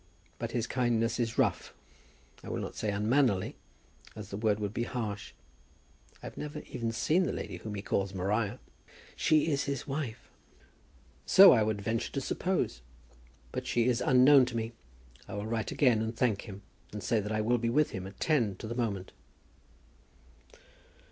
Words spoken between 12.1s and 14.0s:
to suppose; but she